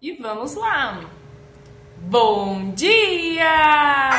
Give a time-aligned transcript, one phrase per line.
[0.00, 1.00] E vamos lá!
[1.96, 4.10] Bom dia!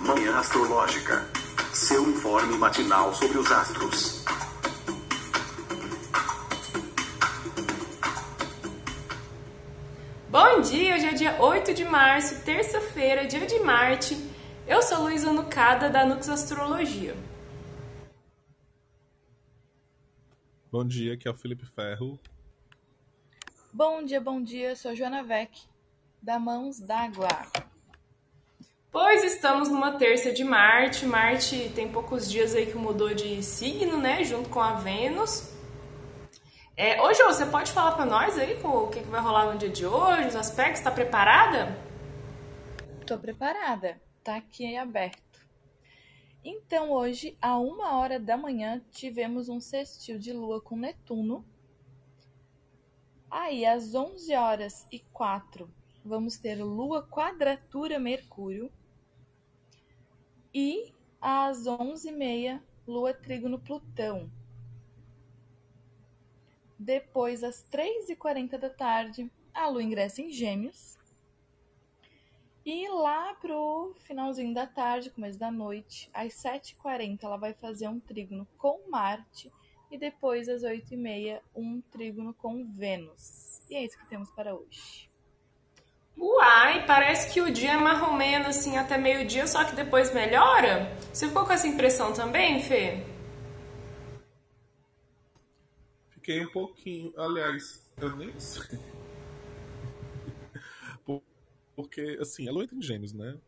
[0.00, 1.26] Manhã Astrológica.
[1.72, 4.24] Seu informe matinal sobre os astros.
[10.28, 10.94] Bom dia!
[10.94, 14.16] Hoje é dia 8 de março, terça-feira, dia de Marte.
[14.68, 17.16] Eu sou Luísa Nucada, da Nux Astrologia.
[20.76, 22.20] Bom dia, aqui é o Felipe Ferro.
[23.72, 25.62] Bom dia, bom dia, sou Joana Vec,
[26.20, 27.30] da Mãos d'Água.
[28.92, 31.06] Pois estamos numa terça de Marte.
[31.06, 34.22] Marte tem poucos dias aí que mudou de signo, né?
[34.22, 35.50] Junto com a Vênus.
[36.76, 39.58] É, hoje você pode falar para nós aí com o que, que vai rolar no
[39.58, 40.80] dia de hoje, os aspectos?
[40.80, 41.74] Está preparada?
[43.06, 45.25] Tô preparada, tá aqui aberto.
[46.48, 51.44] Então, hoje, a uma hora da manhã, tivemos um sextil de Lua com Netuno.
[53.28, 55.68] Aí, às 11 horas e 4,
[56.04, 58.70] vamos ter Lua quadratura Mercúrio.
[60.54, 64.30] E às 11h30, Lua trígono Plutão.
[66.78, 70.95] Depois, às 3h40 da tarde, a Lua ingressa em Gêmeos.
[72.66, 78.00] E lá pro finalzinho da tarde, começo da noite, às 7h40, ela vai fazer um
[78.00, 79.52] trígono com Marte.
[79.88, 83.62] E depois, às 8h30, um trígono com Vênus.
[83.70, 85.08] E é isso que temos para hoje.
[86.18, 90.12] Uai, parece que o dia é mais ou menos assim até meio-dia, só que depois
[90.12, 90.92] melhora?
[91.12, 93.06] Você ficou com essa impressão também, Fê?
[96.10, 97.12] Fiquei um pouquinho.
[97.16, 98.80] Aliás, eu nem sei.
[101.76, 103.38] Porque, assim, a lua entra em gêmeos, né?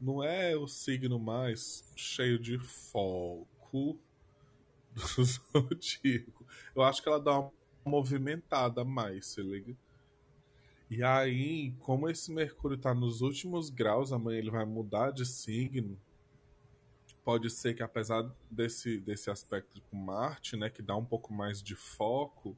[0.00, 3.98] Não é o signo mais cheio de foco
[4.94, 6.46] do zodíaco.
[6.74, 7.52] Eu acho que ela dá uma
[7.84, 9.76] movimentada mais, se liga?
[10.88, 15.96] E aí, como esse Mercúrio tá nos últimos graus, amanhã ele vai mudar de signo.
[17.24, 21.62] Pode ser que apesar desse, desse aspecto com Marte, né, que dá um pouco mais
[21.62, 22.56] de foco,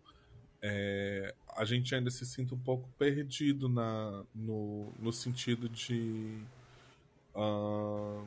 [0.63, 6.39] é, a gente ainda se sinta um pouco perdido na, no, no sentido de.
[7.35, 8.25] Uh,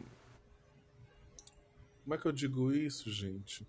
[2.04, 3.66] como é que eu digo isso, gente?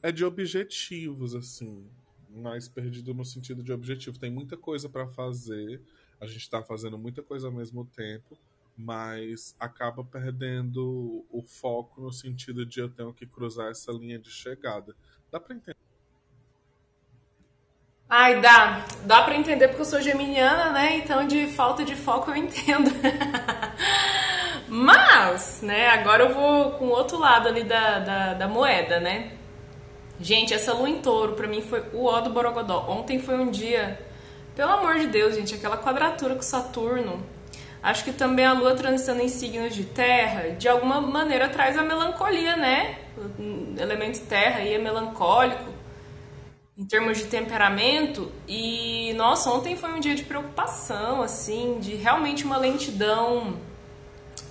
[0.00, 1.84] É de objetivos, assim.
[2.30, 4.18] Mais perdido no sentido de objetivo.
[4.18, 5.82] Tem muita coisa para fazer,
[6.20, 8.38] a gente está fazendo muita coisa ao mesmo tempo,
[8.76, 14.30] mas acaba perdendo o foco no sentido de eu tenho que cruzar essa linha de
[14.30, 14.94] chegada.
[15.30, 15.87] Dá para entender?
[18.10, 18.86] Ai, dá.
[19.04, 20.96] Dá pra entender porque eu sou geminiana, né?
[20.96, 22.90] Então de falta de foco eu entendo.
[24.66, 29.32] Mas, né, agora eu vou com o outro lado ali da, da, da moeda, né?
[30.20, 32.86] Gente, essa lua em touro pra mim foi o ó do Borogodó.
[32.88, 34.00] Ontem foi um dia,
[34.56, 37.24] pelo amor de Deus, gente, aquela quadratura com Saturno.
[37.82, 41.82] Acho que também a lua transitando em signos de terra, de alguma maneira traz a
[41.82, 42.98] melancolia, né?
[43.16, 45.78] O elemento terra aí é melancólico
[46.78, 48.30] em termos de temperamento.
[48.46, 53.58] E nossa, ontem foi um dia de preocupação, assim, de realmente uma lentidão,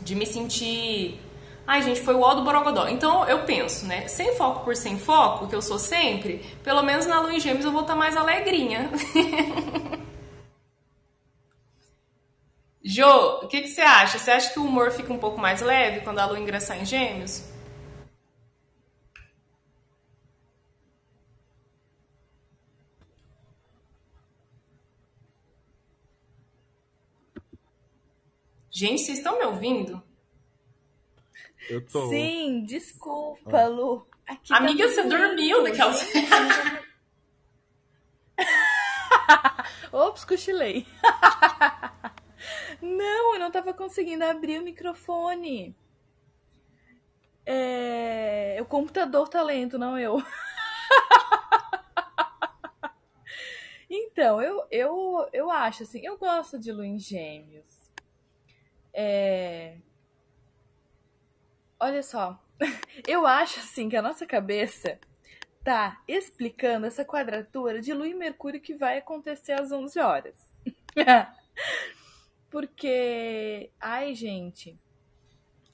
[0.02, 1.22] de me sentir.
[1.66, 2.88] Ai, gente, foi o ó do Borogodó.
[2.90, 4.08] Então eu penso, né?
[4.08, 7.66] Sem foco por sem foco, que eu sou sempre, pelo menos na lua em gêmeos
[7.66, 8.92] eu vou estar mais alegrinha.
[12.90, 14.18] Jo, o que, que você acha?
[14.18, 16.86] Você acha que o humor fica um pouco mais leve quando a lua ingressar em
[16.86, 17.44] gêmeos?
[28.78, 30.04] Gente, vocês estão me ouvindo?
[31.68, 32.10] Eu tô.
[32.10, 33.68] Sim, desculpa, ah.
[33.68, 34.08] Lu.
[34.28, 36.06] Aqui tá Amiga, tá você dormiu daquelas.
[39.92, 40.86] Ops, cochilei.
[42.80, 45.76] não, eu não tava conseguindo abrir o microfone.
[47.48, 48.60] É...
[48.62, 50.22] O computador tá lento, não eu.
[53.90, 57.77] então, eu, eu, eu acho assim, eu gosto de Lu em Gêmeos.
[59.00, 59.78] É...
[61.80, 62.44] Olha só,
[63.08, 65.00] eu acho assim que a nossa cabeça
[65.64, 70.52] tá explicando essa quadratura de Lua e Mercúrio que vai acontecer às 11 horas.
[72.50, 74.76] Porque, ai, gente,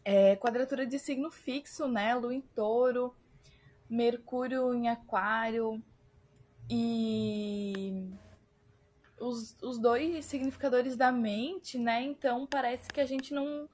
[0.03, 2.13] é quadratura de signo fixo, né?
[2.15, 3.15] Lua em touro,
[3.89, 5.81] Mercúrio em aquário
[6.69, 7.93] e
[9.33, 12.01] os, os dois significadores da mente, né?
[12.01, 13.68] Então parece que a gente não,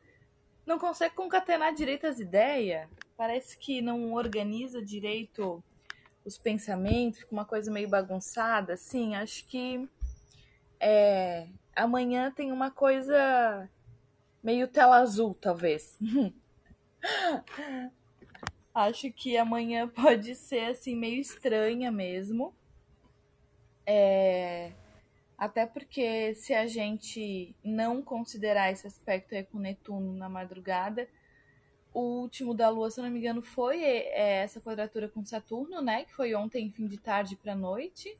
[0.65, 2.87] não consegue concatenar direito as ideias.
[3.17, 5.63] Parece que não organiza direito
[6.25, 9.87] os pensamentos, fica uma coisa meio bagunçada, assim, acho que
[10.79, 13.69] é, amanhã tem uma coisa
[14.43, 15.97] meio tela azul, talvez.
[18.73, 22.53] acho que amanhã pode ser assim meio estranha mesmo.
[23.85, 24.71] É,
[25.39, 31.07] até porque se a gente não considerar esse aspecto aí com Netuno na madrugada,
[31.93, 36.03] o último da Lua, se não me engano, foi é, essa quadratura com Saturno, né?
[36.03, 38.19] Que foi ontem, fim de tarde para noite.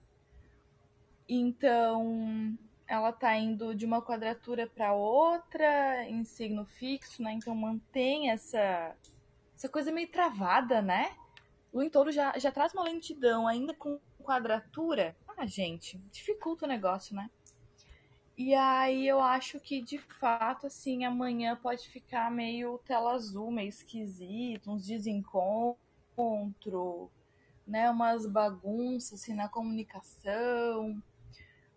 [1.28, 2.58] Então,
[2.88, 7.34] ela tá indo de uma quadratura para outra em signo fixo, né?
[7.34, 8.96] Então mantém essa
[9.58, 11.12] essa coisa meio travada, né?
[11.74, 15.18] O entorno já, já traz uma lentidão, ainda com quadratura.
[15.42, 17.30] Ah, gente, dificulta o negócio, né?
[18.38, 23.70] E aí eu acho que de fato, assim, amanhã pode ficar meio tela azul, meio
[23.70, 25.78] esquisito, uns desencontros,
[27.66, 27.90] né?
[27.90, 31.02] Umas bagunças assim na comunicação.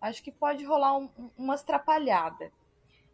[0.01, 2.51] Acho que pode rolar um, umas atrapalhada.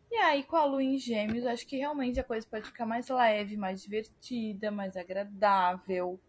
[0.09, 3.07] E aí, com a lua em gêmeos, acho que realmente a coisa pode ficar mais
[3.07, 6.19] leve, mais divertida, mais agradável.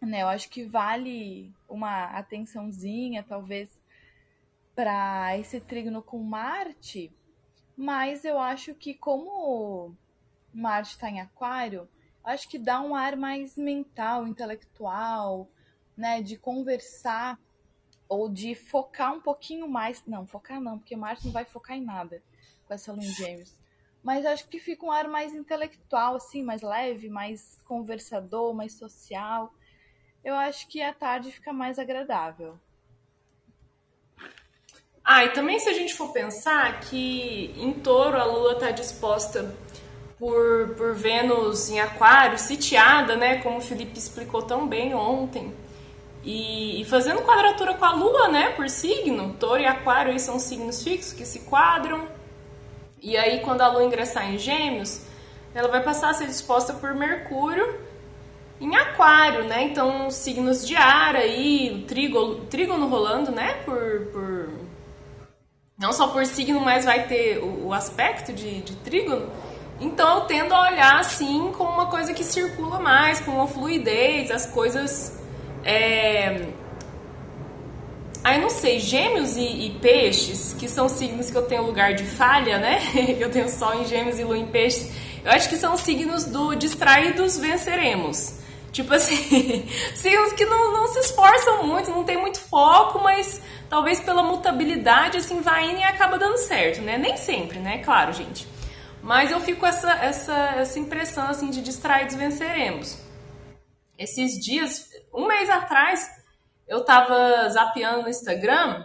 [0.00, 0.22] Né?
[0.22, 3.68] Eu acho que vale uma atençãozinha, talvez,
[4.74, 7.12] para esse trígono com Marte,
[7.76, 9.94] mas eu acho que como
[10.54, 11.88] Marte está em Aquário,
[12.22, 15.48] acho que dá um ar mais mental, intelectual,
[15.96, 17.38] né, de conversar
[18.08, 21.84] ou de focar um pouquinho mais, não, focar não, porque Marte não vai focar em
[21.84, 22.22] nada
[22.66, 23.58] com essa lua em Gêmeos.
[24.02, 29.52] Mas acho que fica um ar mais intelectual, assim, mais leve, mais conversador, mais social.
[30.24, 32.58] Eu acho que a tarde fica mais agradável.
[35.04, 39.54] Ah, e também se a gente for pensar que em touro a lua está disposta
[40.18, 43.40] por, por Vênus em aquário, sitiada, né?
[43.40, 45.54] Como o Felipe explicou tão bem ontem.
[46.22, 48.50] E, e, fazendo quadratura com a lua, né?
[48.50, 49.34] Por signo.
[49.34, 52.06] Touro e aquário aí são signos fixos que se quadram.
[53.00, 55.00] E aí quando a lua ingressar em gêmeos,
[55.54, 57.80] ela vai passar a ser disposta por Mercúrio
[58.60, 59.64] em aquário, né?
[59.64, 63.54] Então signos de ar aí, o trígono, trígono rolando, né?
[63.64, 64.48] Por, por
[65.78, 69.30] não só por signo, mas vai ter o, o aspecto de, de trígono.
[69.80, 74.30] Então eu tendo a olhar assim como uma coisa que circula mais, com uma fluidez,
[74.30, 75.16] as coisas.
[75.64, 76.48] É...
[78.24, 82.04] Aí não sei, gêmeos e, e, peixes, que são signos que eu tenho lugar de
[82.04, 82.80] falha, né?
[83.20, 84.90] eu tenho sol em gêmeos e lua em peixes.
[85.24, 88.34] Eu acho que são signos do distraídos venceremos.
[88.72, 89.66] Tipo assim,
[89.96, 95.18] signos que não, não se esforçam muito, não tem muito foco, mas talvez pela mutabilidade,
[95.18, 96.98] assim, vai indo e acaba dando certo, né?
[96.98, 97.78] Nem sempre, né?
[97.78, 98.46] Claro, gente.
[99.02, 102.98] Mas eu fico com essa, essa, essa impressão, assim, de distraídos venceremos.
[103.96, 106.08] Esses dias, um mês atrás,
[106.66, 108.84] eu tava zapeando no Instagram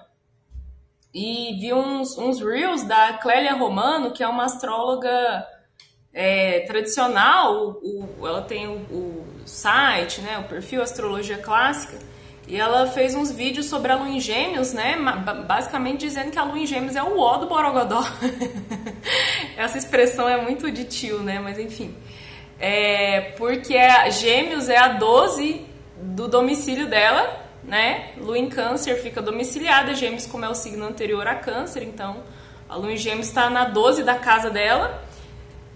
[1.14, 5.46] e vi uns, uns reels da Clélia Romano, que é uma astróloga
[6.14, 7.80] é, tradicional.
[7.84, 9.13] O, o, ela tem o, o
[9.46, 11.98] site, né, o perfil Astrologia Clássica.
[12.48, 14.98] E ela fez uns vídeos sobre a lua em gêmeos, né?
[15.48, 18.04] Basicamente dizendo que a lua em gêmeos é o ó do Borogodó.
[19.56, 21.40] Essa expressão é muito de tio, né?
[21.40, 21.96] Mas enfim.
[22.60, 25.66] É porque é, gêmeos é a 12
[25.98, 28.12] do domicílio dela, né?
[28.18, 32.24] Lua em câncer fica domiciliada, gêmeos como é o signo anterior a câncer, então
[32.68, 35.03] a lua em gêmeos está na 12 da casa dela.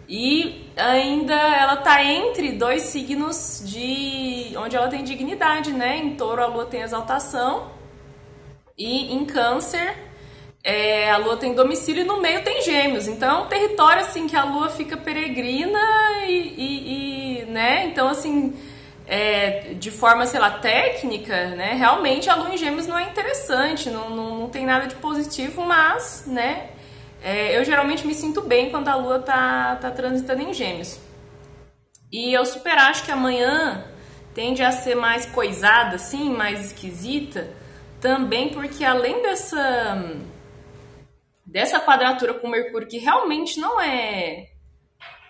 [0.09, 5.97] E ainda ela tá entre dois signos de onde ela tem dignidade, né?
[5.97, 7.69] Em Touro a Lua tem exaltação
[8.77, 9.95] e em Câncer
[10.63, 13.07] é, a Lua tem domicílio e no meio tem Gêmeos.
[13.07, 15.79] Então é um território assim que a Lua fica peregrina
[16.25, 17.85] e, e, e né?
[17.85, 18.53] Então assim
[19.07, 21.73] é, de forma, sei lá, técnica, né?
[21.73, 25.65] Realmente a Lua em Gêmeos não é interessante, não, não, não tem nada de positivo,
[25.65, 26.71] mas, né?
[27.21, 30.99] É, eu geralmente me sinto bem quando a lua tá, tá transitando em gêmeos.
[32.11, 33.85] E eu super acho que amanhã
[34.33, 37.49] tende a ser mais coisada, assim, mais esquisita,
[37.99, 40.21] também porque além dessa
[41.45, 44.47] dessa quadratura com Mercúrio que realmente não é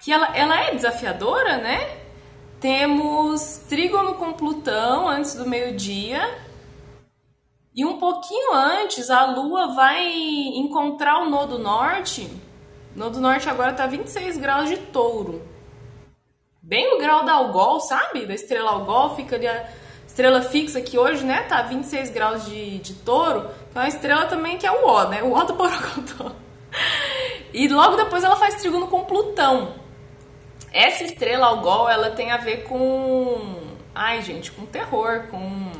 [0.03, 1.97] que ela, ela é desafiadora, né?
[2.59, 6.46] Temos trígono com Plutão antes do meio-dia
[7.77, 10.03] e um pouquinho antes, a Lua vai
[10.55, 12.27] encontrar o Nodo Norte.
[12.95, 15.47] O Nodo Norte agora está 26 graus de touro.
[16.59, 18.25] Bem o grau da Algol, sabe?
[18.25, 19.69] Da estrela Algol, fica ali a
[20.07, 23.47] estrela fixa que hoje, né, tá 26 graus de, de touro.
[23.69, 25.21] Então uma estrela também que é o O, né?
[25.21, 26.31] O O do Borogodó.
[27.53, 29.75] E logo depois ela faz trígono com Plutão.
[30.73, 33.67] Essa estrela Algol, ela tem a ver com...
[33.93, 35.76] Ai, gente, com terror, com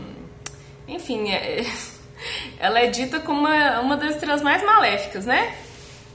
[0.87, 1.65] enfim, é,
[2.59, 5.55] ela é dita como uma, uma das estrelas mais maléficas, né?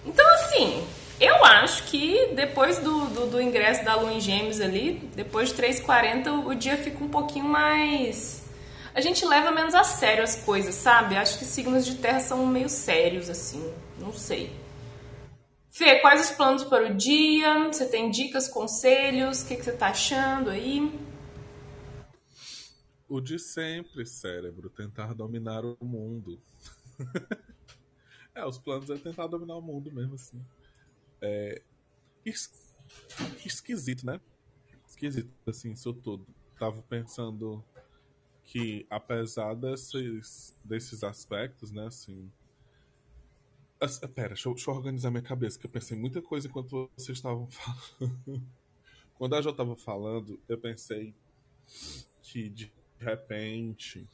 [0.05, 0.85] Então, assim,
[1.21, 5.63] eu acho que depois do, do, do ingresso da Lua em Gêmeos ali, depois de
[5.63, 8.43] 3h40, o dia fica um pouquinho mais.
[8.95, 11.17] A gente leva menos a sério as coisas, sabe?
[11.17, 13.73] Acho que signos de terra são meio sérios, assim.
[13.99, 14.53] Não sei.
[15.71, 17.69] Fê, quais os planos para o dia?
[17.69, 19.43] Você tem dicas, conselhos?
[19.43, 20.93] O que, que você tá achando aí?
[23.13, 26.41] O de sempre, cérebro, tentar dominar o mundo.
[28.35, 30.43] é, os planos é tentar dominar o mundo mesmo, assim.
[31.21, 31.61] É...
[32.25, 32.51] Es...
[33.45, 34.19] Esquisito, né?
[34.89, 36.27] Esquisito, assim, isso tudo.
[36.59, 37.63] Tava pensando
[38.45, 42.33] que, apesar desses, desses aspectos, né, assim,
[44.15, 47.19] Pera, deixa eu, deixa eu, organizar minha cabeça, que eu pensei muita coisa enquanto vocês
[47.19, 48.43] estavam falando.
[49.17, 51.15] Quando a Jo estava falando, eu pensei
[52.23, 54.07] que de repente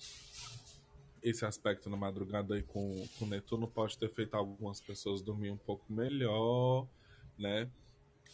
[1.22, 5.56] esse aspecto na madrugada aí com, com Netuno pode ter feito algumas pessoas dormir um
[5.56, 6.86] pouco melhor,
[7.38, 7.68] né?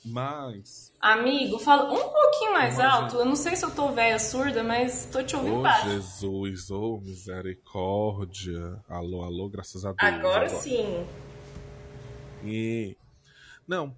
[0.05, 0.93] Mas.
[1.01, 3.17] Amigo, fala um pouquinho mais alto.
[3.17, 5.89] Eu não sei se eu tô velha surda, mas tô te ouvindo oh, baixo.
[5.89, 8.79] Jesus, oh misericórdia.
[8.87, 9.99] Alô, alô, graças a Deus.
[10.03, 10.49] Agora, agora.
[10.51, 11.07] sim.
[12.45, 12.99] E.
[13.67, 13.97] Não.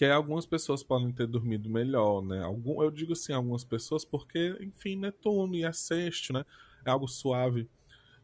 [0.00, 2.42] Que algumas pessoas podem ter dormido melhor, né?
[2.42, 6.42] Algum, eu digo assim, algumas pessoas, porque, enfim, Netuno e é sexto, né?
[6.86, 7.68] É algo suave.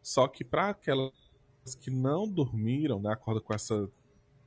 [0.03, 1.13] Só que para aquelas
[1.79, 3.13] que não dormiram, né?
[3.13, 3.91] Acorda com essa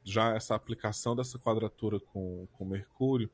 [0.04, 3.30] já essa aplicação dessa quadratura com, com Mercúrio,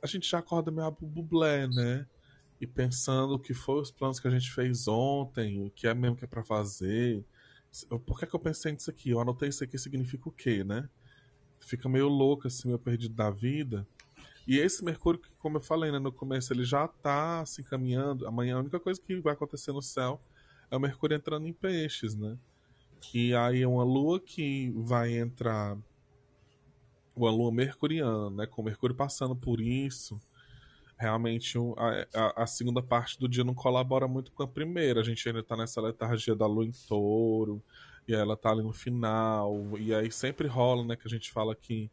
[0.00, 2.06] a gente já acorda meio bublé, né?
[2.60, 5.92] E pensando o que foi os planos que a gente fez ontem, o que é
[5.92, 7.24] mesmo que é para fazer.
[8.06, 9.10] Por que, é que eu pensei nisso aqui?
[9.10, 10.88] Eu anotei isso aqui significa o quê, né?
[11.60, 13.86] Fica meio louco, assim, meio perdido da vida.
[14.46, 18.26] E esse Mercúrio, como eu falei né, no começo, ele já tá se encaminhando.
[18.26, 20.20] Amanhã a única coisa que vai acontecer no céu
[20.70, 22.36] é o Mercúrio entrando em peixes, né?
[23.14, 25.76] E aí é uma lua que vai entrar
[27.16, 28.46] uma lua mercuriana, né?
[28.46, 30.20] Com Mercúrio passando por isso,
[30.98, 31.58] realmente
[32.14, 35.00] a, a, segunda parte do dia não colabora muito com a primeira.
[35.00, 37.62] A gente ainda tá nessa letargia da lua em touro,
[38.06, 40.96] e ela tá ali no final, e aí sempre rola, né?
[40.96, 41.90] Que a gente fala que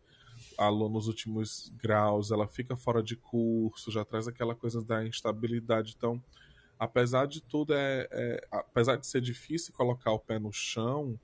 [0.57, 5.05] a lua nos últimos graus ela fica fora de curso, já traz aquela coisa da
[5.05, 5.93] instabilidade.
[5.97, 6.21] Então,
[6.79, 11.19] apesar de tudo, é, é apesar de ser difícil colocar o pé no chão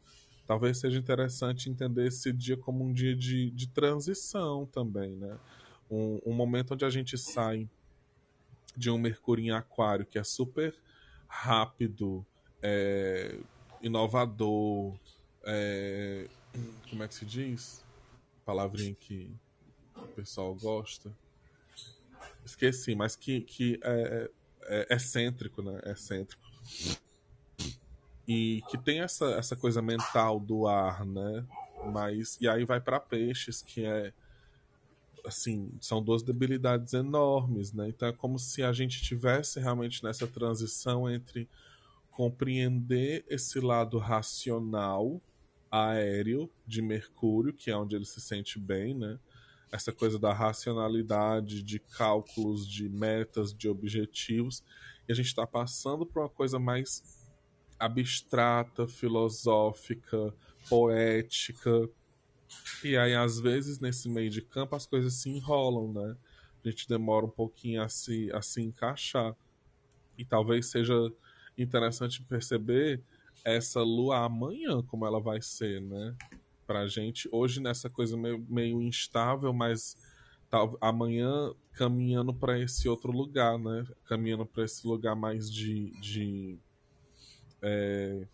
[0.46, 5.38] talvez seja interessante entender esse dia como um dia de, de transição também, né?
[5.90, 7.70] Um, um momento onde a gente sai
[8.75, 10.75] de um Mercúrio em Aquário que é super
[11.28, 12.25] rápido,
[12.62, 13.40] é,
[13.84, 14.96] inovador,
[15.44, 16.28] é,
[16.90, 17.86] como é que se diz?
[18.44, 19.32] Palavrinha que
[19.96, 21.12] o pessoal gosta.
[22.44, 24.30] Esqueci, mas que, que é,
[24.63, 25.80] é, é excêntrico, né?
[25.84, 26.42] É excêntrico
[28.28, 31.46] e que tem essa, essa coisa mental do ar, né?
[31.92, 34.13] Mas e aí vai para peixes que é
[35.25, 37.90] assim são duas debilidades enormes, né?
[37.90, 41.50] Então é como se a gente tivesse realmente nessa transição entre
[42.13, 45.20] compreender esse lado racional
[45.70, 49.20] aéreo de Mercúrio, que é onde ele se sente bem, né?
[49.72, 54.63] Essa coisa da racionalidade, de cálculos, de metas, de objetivos,
[55.08, 57.01] e a gente está passando por uma coisa mais
[57.79, 60.32] abstrata, filosófica,
[60.70, 61.89] poética.
[62.84, 66.15] E aí, às vezes, nesse meio de campo, as coisas se enrolam, né?
[66.63, 69.36] A gente demora um pouquinho a se, a se encaixar.
[70.15, 71.12] E talvez seja
[71.57, 73.01] interessante perceber
[73.43, 76.15] essa lua amanhã, como ela vai ser, né?
[76.65, 79.98] Pra gente, hoje nessa coisa meio, meio instável, mas
[80.50, 83.86] tal, amanhã caminhando para esse outro lugar, né?
[84.05, 86.57] Caminhando para esse lugar mais de, de
[87.62, 88.27] é,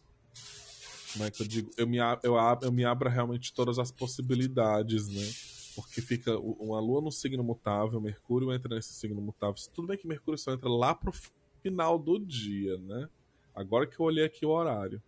[1.14, 1.72] como é que eu digo?
[1.76, 5.28] Eu me, eu, eu me abro realmente todas as possibilidades, né?
[5.76, 9.56] Porque fica uma lua no signo mutável, Mercúrio entra nesse signo mutável.
[9.74, 11.12] Tudo bem que Mercúrio só entra lá pro
[11.62, 13.10] final do dia, né?
[13.54, 15.02] Agora que eu olhei aqui o horário.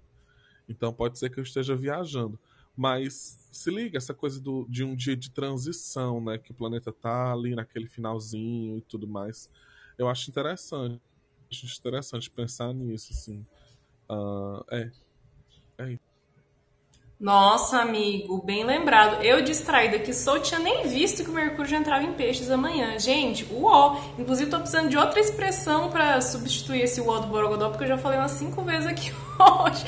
[0.67, 2.39] Então pode ser que eu esteja viajando.
[2.75, 6.37] Mas se liga, essa coisa do, de um dia de transição, né?
[6.37, 9.51] Que o planeta tá ali naquele finalzinho e tudo mais.
[9.97, 11.01] Eu acho interessante.
[11.51, 13.45] Acho interessante pensar nisso, assim.
[14.09, 14.81] Uh, é.
[14.81, 14.91] É
[17.21, 19.21] Nossa, amigo, bem lembrado.
[19.21, 22.97] Eu distraída que só tinha nem visto que o Mercúrio já entrava em peixes amanhã.
[22.97, 23.95] Gente, uó.
[24.17, 27.97] Inclusive, tô precisando de outra expressão para substituir esse uó do Borogodó, porque eu já
[27.99, 29.85] falei umas cinco vezes aqui hoje.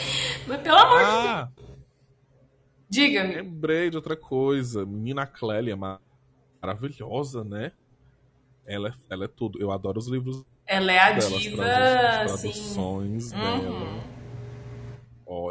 [0.47, 1.77] Mas pelo amor ah, de Deus.
[2.87, 3.35] Diga-me.
[3.35, 4.85] Lembrei de outra coisa.
[4.85, 5.75] Menina Clélia,
[6.61, 7.71] maravilhosa, né?
[8.63, 9.59] Ela é, ela é tudo.
[9.59, 13.39] Eu adoro os livros ela é a dela, diva, as traduções uhum.
[13.39, 14.03] dela.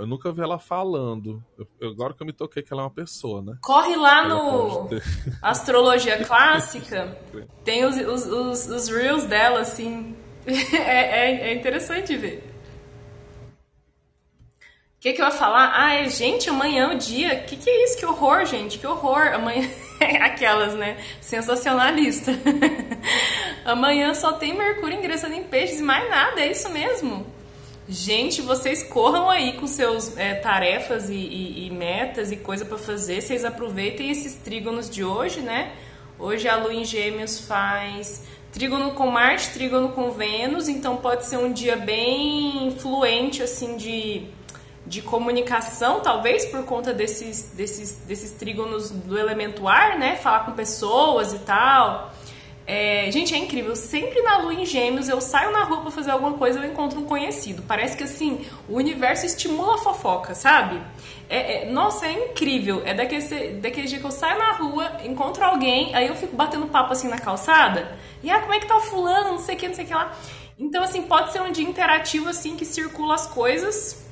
[0.00, 1.42] Eu nunca vi ela falando.
[1.80, 3.56] Eu, agora que eu me toquei que ela é uma pessoa, né?
[3.62, 4.88] Corre lá no
[5.42, 7.16] Astrologia Clássica.
[7.64, 10.16] Tem os, os, os, os reels dela, assim.
[10.46, 12.48] é, é, é interessante ver.
[14.96, 15.72] O que, que eu ia falar?
[15.74, 17.42] Ah, é, gente, amanhã é o dia.
[17.42, 17.98] O que, que é isso?
[17.98, 19.34] Que horror, gente, que horror.
[19.34, 19.68] Amanhã.
[20.20, 20.96] Aquelas, né?
[21.20, 22.32] Sensacionalista.
[23.64, 27.26] amanhã só tem Mercúrio ingressando em peixes e mais nada, é isso mesmo.
[27.92, 32.78] Gente, vocês corram aí com seus é, tarefas e, e, e, metas e coisa para
[32.78, 33.20] fazer.
[33.20, 35.74] Vocês aproveitem esses trígonos de hoje, né?
[36.18, 41.36] Hoje a Lua em Gêmeos faz trígono com Marte, trígono com Vênus, então pode ser
[41.36, 44.24] um dia bem fluente assim de,
[44.86, 50.16] de comunicação, talvez por conta desses, desses, desses trígonos do elemento ar, né?
[50.16, 52.10] Falar com pessoas e tal.
[52.66, 53.74] É, gente, é incrível.
[53.74, 57.00] Sempre na lua em gêmeos, eu saio na rua pra fazer alguma coisa eu encontro
[57.00, 57.62] um conhecido.
[57.62, 60.80] Parece que assim, o universo estimula a fofoca, sabe?
[61.28, 62.82] É, é, nossa, é incrível.
[62.84, 66.66] É daquele, daquele dia que eu saio na rua, encontro alguém, aí eu fico batendo
[66.66, 67.96] papo assim na calçada.
[68.22, 69.32] E ah, como é que tá o fulano?
[69.32, 70.12] Não sei o que, não sei o que lá.
[70.58, 74.06] Então, assim, pode ser um dia interativo, assim, que circula as coisas,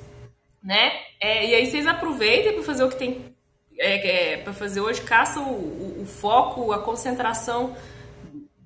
[0.63, 0.91] né?
[1.21, 3.31] É, e aí vocês aproveitem para fazer o que tem
[3.79, 7.75] é, é para fazer hoje, caça o, o, o foco, a concentração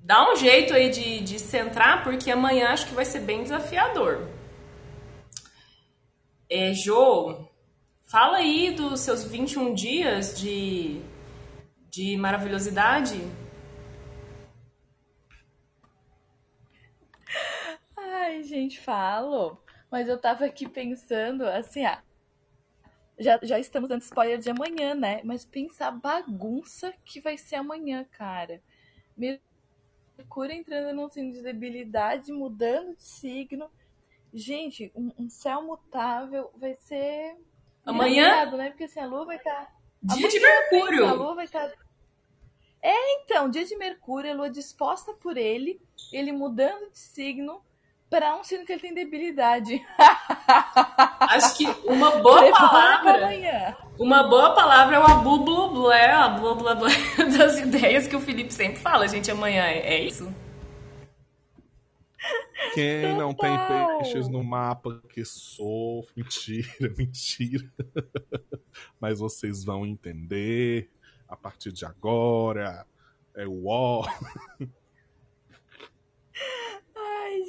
[0.05, 4.29] dá um jeito aí de, de centrar, porque amanhã acho que vai ser bem desafiador.
[6.47, 6.71] É,
[8.03, 11.01] fala aí dos seus 21 dias de,
[11.89, 13.19] de maravilhosidade.
[17.97, 19.59] Ai, gente, falo.
[19.89, 22.03] Mas eu tava aqui pensando, assim, ah,
[23.17, 25.21] já, já estamos dando spoiler de amanhã, né?
[25.23, 28.61] Mas pensar a bagunça que vai ser amanhã, cara.
[29.17, 29.39] Meu
[30.17, 33.69] Mercúrio entrando num signo de debilidade, mudando de signo.
[34.33, 37.37] Gente, um, um céu mutável vai ser.
[37.85, 38.45] Amanhã?
[38.51, 38.69] Né?
[38.69, 39.65] Porque assim, a lua vai estar.
[40.07, 40.15] Tá...
[40.15, 41.05] Dia de Mercúrio!
[41.05, 41.69] A lua vai estar.
[41.69, 41.85] Tá...
[42.81, 47.63] É, então, dia de Mercúrio, a lua disposta por ele, ele mudando de signo
[48.15, 49.85] para um signo que ele tem debilidade.
[51.19, 53.77] Acho que uma boa palavra.
[53.99, 56.87] Uma boa palavra é o abu blu blu, é a blu blu blu
[57.37, 59.63] das ideias que o Felipe sempre fala, gente, amanhã.
[59.63, 60.33] É, é isso?
[62.73, 63.51] Quem não tem
[63.99, 66.13] peixes no mapa que sofre.
[66.15, 67.69] Mentira, mentira.
[68.97, 70.89] Mas vocês vão entender
[71.27, 72.87] a partir de agora.
[73.35, 74.07] É o ó.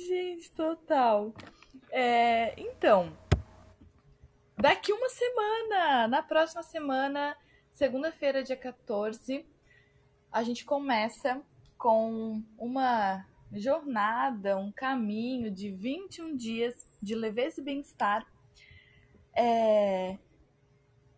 [0.06, 1.34] Gente, total.
[1.90, 3.12] É, então,
[4.56, 7.36] daqui uma semana, na próxima semana,
[7.72, 9.44] segunda-feira, dia 14,
[10.30, 11.42] a gente começa
[11.76, 18.24] com uma jornada, um caminho de 21 dias de leveza e bem-estar,
[19.34, 20.16] é,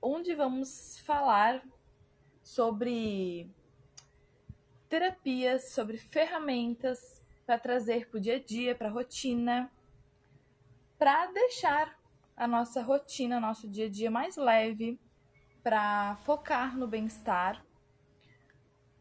[0.01, 1.63] onde vamos falar
[2.43, 3.51] sobre
[4.89, 7.18] terapias, sobre ferramentas
[7.49, 9.73] para trazer para o dia a dia, para a rotina,
[10.99, 11.99] para deixar
[12.37, 15.01] a nossa rotina, nosso dia a dia mais leve,
[15.63, 17.65] para focar no bem-estar.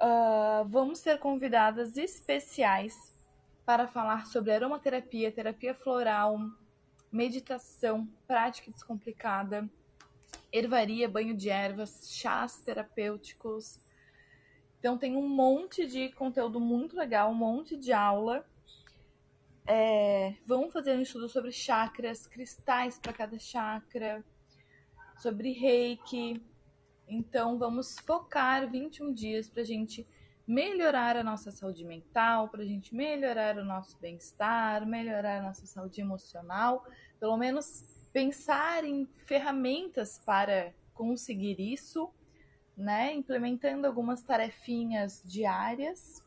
[0.01, 2.95] Uh, vamos ter convidadas especiais
[3.65, 6.39] para falar sobre aromaterapia, terapia floral,
[7.11, 9.69] meditação, prática descomplicada,
[10.53, 13.77] ervaria, banho de ervas, chás terapêuticos.
[14.87, 18.47] Então tem um monte de conteúdo muito legal, um monte de aula.
[19.67, 24.23] É, vamos fazer um estudo sobre chakras, cristais para cada chakra,
[25.17, 26.41] sobre reiki.
[27.05, 30.07] Então, vamos focar 21 dias para a gente
[30.47, 35.65] melhorar a nossa saúde mental, para a gente melhorar o nosso bem-estar, melhorar a nossa
[35.65, 36.87] saúde emocional,
[37.19, 42.09] pelo menos pensar em ferramentas para conseguir isso,
[42.77, 43.13] né?
[43.13, 46.21] Implementando algumas tarefinhas diárias.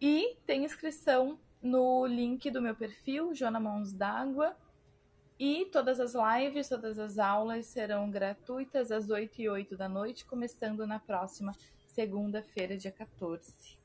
[0.00, 4.54] E tem inscrição no link do meu perfil, Jona Mãos d'Água.
[5.38, 10.24] E todas as lives, todas as aulas serão gratuitas às 8 e 8 da noite,
[10.24, 11.52] começando na próxima
[11.86, 13.76] segunda-feira, dia 14.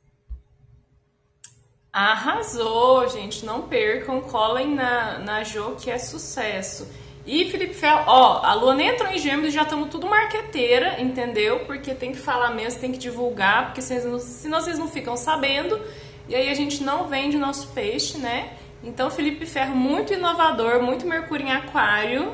[1.91, 3.45] Arrasou, gente.
[3.45, 6.87] Não percam, colhem na, na Jo, que é sucesso.
[7.25, 11.65] E Felipe Fel, ó, a Luana entrou em gêmeos e já estamos tudo marqueteira, entendeu?
[11.65, 14.19] Porque tem que falar mesmo, tem que divulgar, porque senão
[14.59, 15.79] vocês não ficam sabendo.
[16.27, 18.57] E aí a gente não vende nosso peixe, né?
[18.83, 22.33] Então Felipe Ferro muito inovador, muito Mercúrio em Aquário,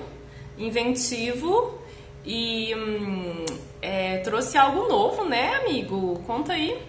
[0.57, 1.81] inventivo
[2.23, 3.45] e hum,
[3.81, 6.23] é, trouxe algo novo, né, amigo?
[6.25, 6.81] Conta aí.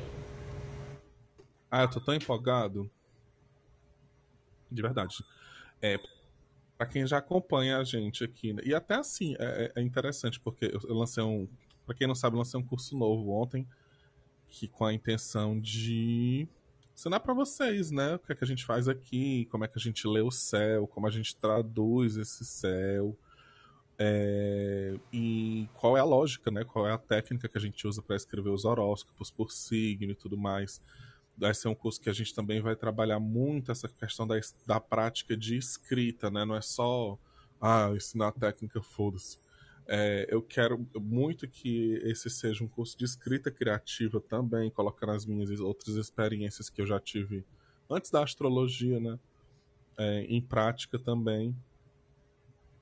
[1.71, 2.89] Ah, eu tô tão empolgado.
[4.71, 5.17] De verdade.
[5.83, 5.99] É,
[6.79, 8.53] para quem já acompanha a gente aqui.
[8.53, 8.63] Né?
[8.65, 11.49] E até assim, é, é, é interessante, porque eu lancei um.
[11.85, 13.67] Para quem não sabe, eu lancei um curso novo ontem,
[14.47, 16.47] que com a intenção de
[16.95, 18.15] ensinar para vocês, né?
[18.15, 20.31] O que é que a gente faz aqui, como é que a gente lê o
[20.31, 23.17] céu, como a gente traduz esse céu.
[23.99, 26.63] É, e qual é a lógica, né?
[26.63, 30.15] Qual é a técnica que a gente usa para escrever os horóscopos por signo e
[30.15, 30.81] tudo mais
[31.39, 34.35] vai ser um curso que a gente também vai trabalhar muito essa questão da,
[34.67, 36.45] da prática de escrita, né?
[36.45, 37.17] Não é só
[37.61, 39.39] ah, ensinar técnica, foda-se.
[39.87, 45.25] É, eu quero muito que esse seja um curso de escrita criativa também, colocando as
[45.25, 47.45] minhas outras experiências que eu já tive
[47.89, 49.19] antes da astrologia, né?
[49.97, 51.57] É, em prática também.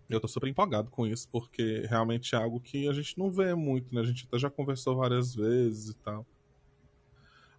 [0.09, 3.55] Eu tô super empolgado com isso, porque realmente é algo que a gente não vê
[3.55, 4.01] muito, né?
[4.01, 6.27] A gente até já conversou várias vezes e tal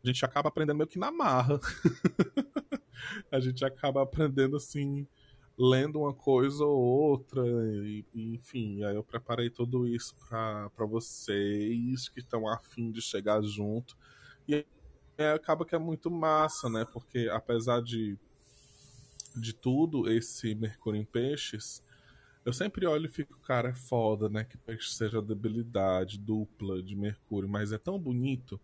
[0.08, 1.60] a gente acaba aprendendo meio que na marra.
[3.30, 5.06] a gente acaba aprendendo assim,
[5.58, 12.20] lendo uma coisa ou outra, e, enfim, aí eu preparei tudo isso para vocês que
[12.20, 13.98] estão afim de chegar junto.
[14.48, 14.66] E
[15.18, 16.86] é, acaba que é muito massa, né?
[16.86, 18.18] Porque apesar de,
[19.36, 21.84] de tudo, esse Mercúrio em Peixes,
[22.46, 24.46] eu sempre olho e fico, cara, é foda, né?
[24.46, 28.58] Que peixe seja debilidade dupla de Mercúrio, mas é tão bonito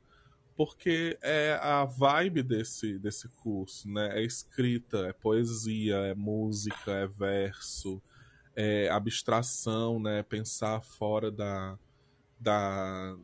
[0.56, 4.20] porque é a vibe desse, desse curso, né?
[4.20, 8.02] É escrita, é poesia, é música, é verso,
[8.56, 10.22] é abstração, né?
[10.24, 11.78] Pensar fora da,
[12.40, 13.18] da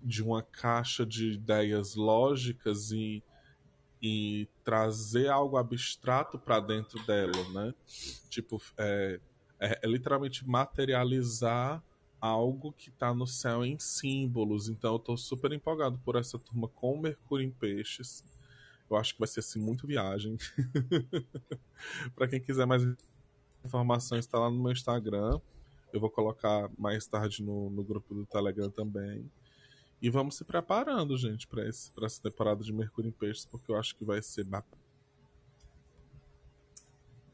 [0.00, 3.22] de uma caixa de ideias lógicas e,
[4.00, 7.74] e trazer algo abstrato para dentro dela, né?
[8.30, 9.20] Tipo, é,
[9.60, 11.82] é, é literalmente materializar
[12.20, 14.68] algo que está no céu em símbolos.
[14.68, 18.24] Então eu tô super empolgado por essa turma com Mercúrio em Peixes.
[18.90, 20.36] Eu acho que vai ser assim muito viagem.
[22.14, 22.82] para quem quiser mais
[23.64, 25.40] informações, está lá no meu Instagram.
[25.92, 29.30] Eu vou colocar mais tarde no, no grupo do Telegram também.
[30.00, 33.96] E vamos se preparando, gente, para essa temporada de Mercúrio em Peixes, porque eu acho
[33.96, 34.82] que vai ser bacana.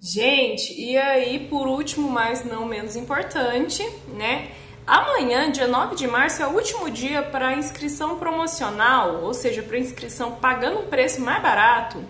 [0.01, 3.83] Gente, e aí, por último, mas não menos importante,
[4.15, 4.64] né?
[4.87, 9.79] Amanhã, dia 9 de março, é o último dia para inscrição promocional, ou seja, para
[9.79, 12.05] inscrição pagando um preço mais barato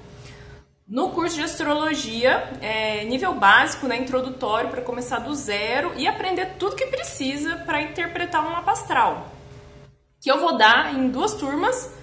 [0.87, 6.57] no curso de astrologia, é, nível básico, né, introdutório, para começar do zero e aprender
[6.59, 9.29] tudo que precisa para interpretar um mapa astral.
[10.21, 11.95] Que eu vou dar em duas turmas,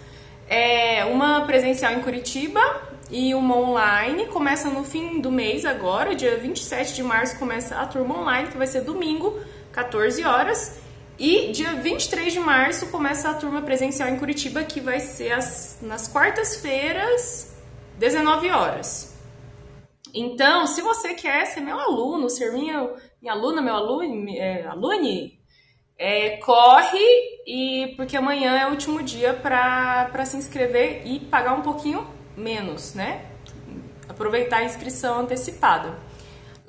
[0.47, 2.61] é, uma presencial em Curitiba
[3.09, 4.27] e uma online.
[4.27, 8.57] Começa no fim do mês agora, dia 27 de março começa a turma online, que
[8.57, 9.37] vai ser domingo
[9.71, 10.79] 14 horas.
[11.19, 15.77] E dia 23 de março começa a turma presencial em Curitiba, que vai ser as,
[15.81, 17.55] nas quartas-feiras,
[17.99, 19.15] 19 horas.
[20.13, 22.89] Então, se você quer ser meu aluno, ser minha,
[23.21, 25.39] minha aluna, meu aluno, é, alune,
[25.97, 26.99] é, corre
[27.45, 32.95] e porque amanhã é o último dia para se inscrever e pagar um pouquinho menos,
[32.95, 33.25] né?
[34.09, 35.99] Aproveitar a inscrição antecipada.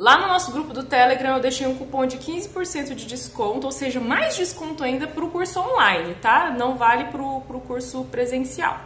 [0.03, 3.71] Lá no nosso grupo do Telegram eu deixei um cupom de 15% de desconto, ou
[3.71, 6.51] seja, mais desconto ainda para o curso online, tá?
[6.51, 8.81] Não vale para o curso presencial.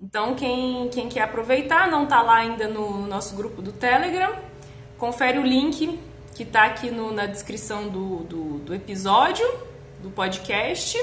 [0.00, 4.36] Então, quem, quem quer aproveitar, não está lá ainda no nosso grupo do Telegram,
[4.96, 5.98] confere o link
[6.36, 9.44] que está aqui no, na descrição do, do, do, episódio,
[10.00, 10.96] do podcast.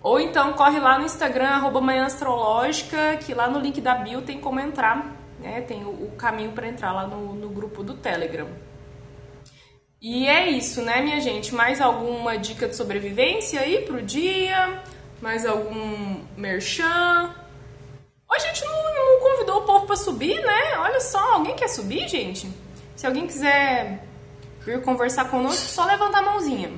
[0.00, 4.22] Ou então corre lá no Instagram, arroba Manhã Astrológica, que lá no link da bio
[4.22, 5.60] tem como entrar né?
[5.62, 8.48] Tem o, o caminho para entrar lá no, no grupo do Telegram.
[10.00, 11.54] E é isso, né, minha gente?
[11.54, 14.82] Mais alguma dica de sobrevivência aí pro dia?
[15.20, 17.34] Mais algum merchan?
[18.30, 20.78] A gente não, não convidou o povo para subir, né?
[20.78, 22.46] Olha só, alguém quer subir, gente?
[22.94, 24.06] Se alguém quiser
[24.60, 26.70] vir conversar conosco, só levanta a mãozinha.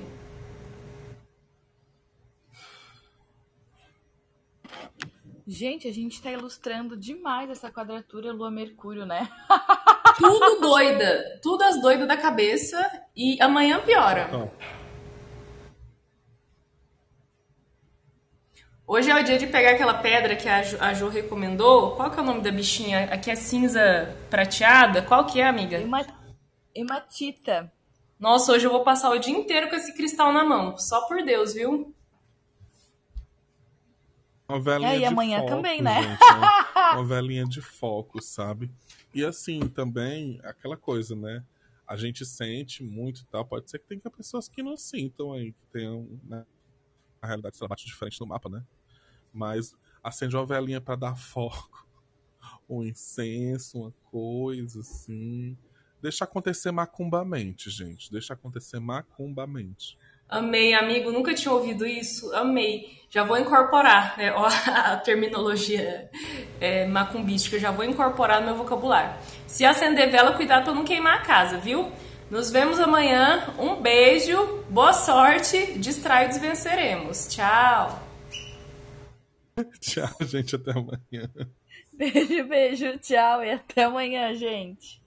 [5.50, 9.28] Gente, a gente tá ilustrando demais essa quadratura Lua-Mercúrio, né?
[10.18, 11.38] Tudo doida.
[11.40, 12.76] Tudo as doidas da cabeça.
[13.16, 14.52] E amanhã piora.
[18.86, 21.94] Hoje é o dia de pegar aquela pedra que a Jo, a recomendou.
[21.94, 23.04] Qual que é o nome da bichinha?
[23.04, 25.02] Aqui é cinza prateada.
[25.02, 25.78] Qual que é, amiga?
[26.74, 27.72] Hematita.
[28.18, 30.76] Nossa, hoje eu vou passar o dia inteiro com esse cristal na mão.
[30.76, 31.94] Só por Deus, viu?
[34.48, 36.02] Uma velinha é, e amanhã foco, também, né?
[36.02, 38.70] Gente, uma, uma velinha de foco, sabe?
[39.18, 41.44] E assim, também, aquela coisa, né?
[41.84, 43.44] A gente sente muito e tal.
[43.44, 46.46] Pode ser que tenha pessoas que não sintam aí, que tenham, né?
[47.20, 48.64] A realidade se bate diferente no mapa, né?
[49.32, 51.84] Mas acende uma velinha para dar foco.
[52.70, 55.58] Um incenso, uma coisa assim.
[56.00, 58.12] Deixa acontecer macumbamente, gente.
[58.12, 59.98] Deixa acontecer macumbamente.
[60.28, 61.10] Amei, amigo.
[61.10, 62.34] Nunca tinha ouvido isso.
[62.34, 62.98] Amei.
[63.10, 66.10] Já vou incorporar né, a terminologia
[66.60, 67.58] é, macumbística.
[67.58, 69.14] Já vou incorporar no meu vocabulário.
[69.46, 71.90] Se acender vela, cuidado para não queimar a casa, viu?
[72.30, 73.54] Nos vemos amanhã.
[73.58, 74.62] Um beijo.
[74.68, 75.78] Boa sorte.
[75.78, 77.28] Distraídos venceremos.
[77.28, 77.98] Tchau.
[79.80, 80.54] Tchau, gente.
[80.54, 81.30] Até amanhã.
[81.92, 82.98] Beijo, beijo.
[82.98, 85.00] Tchau e até amanhã, gente.